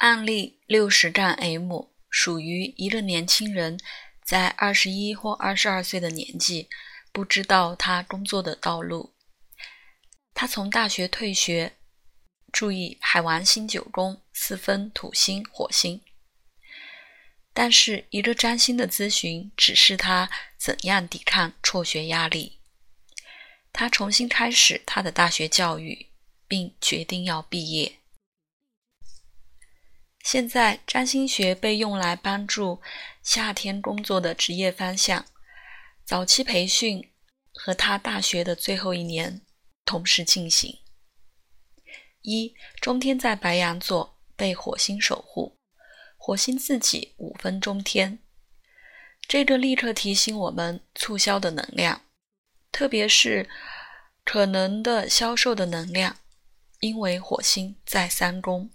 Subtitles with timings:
[0.00, 3.78] 案例六十占 M 属于一个年轻人
[4.24, 6.70] 在二十一或二十二岁的年纪，
[7.12, 9.12] 不知道他工作的道路。
[10.32, 11.76] 他从大学退学，
[12.50, 16.00] 注意海王星九宫四分土星火星。
[17.52, 22.60] 但是一个占星的咨询指示他怎样抵抗辍学压力。
[23.70, 26.06] 他重新开始他的大学教育，
[26.48, 27.99] 并决定要毕业。
[30.22, 32.80] 现在，占星学被用来帮助
[33.22, 35.24] 夏天工作的职业方向。
[36.04, 37.10] 早期培训
[37.54, 39.40] 和他大学的最后一年
[39.84, 40.78] 同时进行。
[42.22, 45.58] 一，中天在白羊座被火星守护，
[46.18, 48.18] 火星自己五分中天，
[49.26, 52.02] 这个立刻提醒我们促销的能量，
[52.70, 53.48] 特别是
[54.24, 56.18] 可能的销售的能量，
[56.80, 58.70] 因为火星在三宫。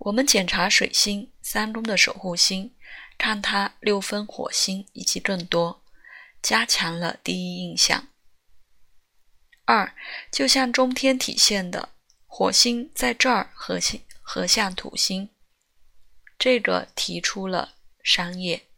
[0.00, 2.74] 我们检查水星三宫的守护星，
[3.18, 5.84] 看它六分火星以及更多，
[6.40, 8.08] 加强了第一印象。
[9.66, 9.94] 二，
[10.32, 11.90] 就像中天体现的，
[12.26, 15.28] 火星在这儿合星合向土星，
[16.38, 18.68] 这个提出了商业。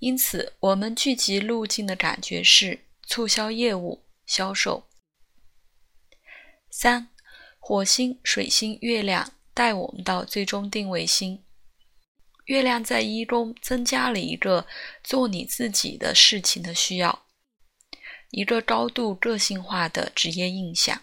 [0.00, 4.86] 因此，我们聚集路径的感觉是促销业务、销售。
[6.70, 7.08] 三，
[7.58, 9.32] 火星、水星、月亮。
[9.58, 11.42] 带我们到最终定位星，
[12.44, 14.64] 月亮在一宫增加了一个
[15.02, 17.26] 做你自己的事情的需要，
[18.30, 21.02] 一个高度个性化的职业印象。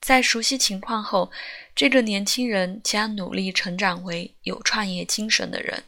[0.00, 1.30] 在熟悉情况后，
[1.72, 5.84] 这个年轻人将努力成长为有创业精神的人。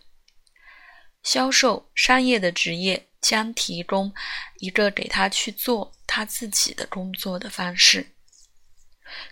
[1.24, 4.14] 销售商业的职业将提供
[4.58, 8.12] 一个给他去做他自己的工作的方式。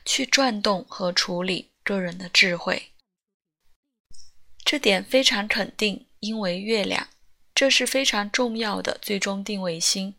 [0.05, 2.91] 去转动和处理个人的智慧，
[4.65, 7.09] 这点非常肯定，因为月亮，
[7.55, 10.15] 这是非常重要的最终定位星，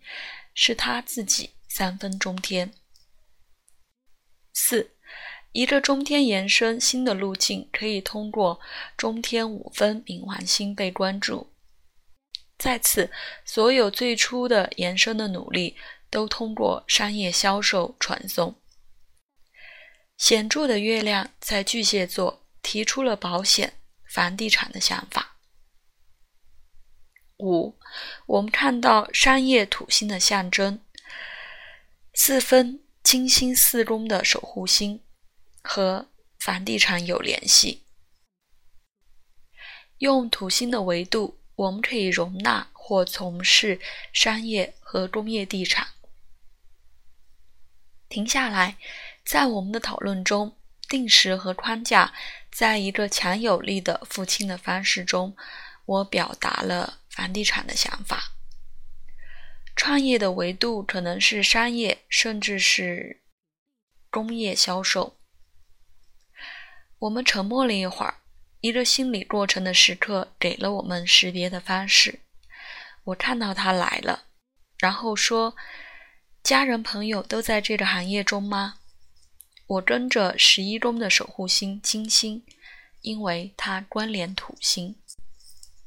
[0.54, 2.74] 是他自己三分中天。
[4.54, 4.92] 四，
[5.52, 8.60] 一个中天延伸新的路径，可以通过
[8.96, 11.52] 中天五分冥王星被关注。
[12.58, 13.12] 再次，
[13.44, 15.76] 所有最初的延伸的努力，
[16.10, 18.56] 都通过商业销售传送。
[20.18, 25.38] 显著的月亮在巨蟹座提出了保险、房地产的想法。
[27.40, 27.78] 五，
[28.28, 30.80] 我们看到商业土星的象征，
[32.14, 35.04] 四分金星四宫的守护星
[35.62, 36.08] 和
[36.40, 37.84] 房地产有联系。
[39.98, 43.80] 用土星的维度，我们可以容纳或从事
[44.14, 45.88] 商业和工业地产。
[48.08, 48.78] 停下来。
[49.26, 50.56] 在我们的讨论中，
[50.88, 52.14] 定时和框架，
[52.52, 55.36] 在一个强有力的父亲的方式中，
[55.86, 58.34] 我表达了房地产的想法。
[59.76, 63.24] 创业的维度可能是商业，甚至是
[64.12, 65.18] 工业销售。
[67.00, 68.22] 我们沉默了一会儿，
[68.62, 72.22] 一个心理过程的时刻给了我们识别的方式。
[73.06, 74.26] 我看到他来了，
[74.78, 75.56] 然后说
[76.42, 78.76] ：“家人朋友都在这个行业中吗？”
[79.68, 82.44] 我跟着十一宫的守护星金星，
[83.02, 84.96] 因为它关联土星。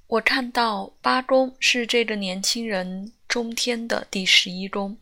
[0.08, 4.98] 我看到八宫是这个年轻人中天的第十一宫，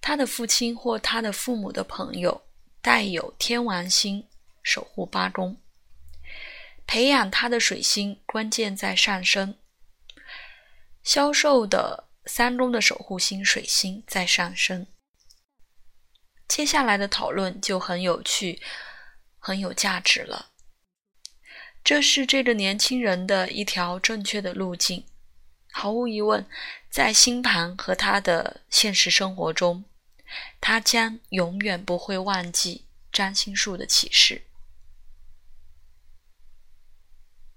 [0.00, 2.42] 他的父亲或他的父母的朋友
[2.80, 4.24] 带有天王星
[4.62, 5.56] 守护八宫，
[6.86, 9.56] 培养他的水星关键在上升，
[11.02, 14.86] 销售的三宫的守护星水星在上升。
[16.48, 18.60] 接下来的讨论就很有趣，
[19.38, 20.48] 很有价值了。
[21.84, 25.04] 这是这个年轻人的一条正确的路径。
[25.70, 26.44] 毫无疑问，
[26.90, 29.84] 在星盘和他的现实生活中，
[30.60, 34.47] 他将永远不会忘记占星术的启示。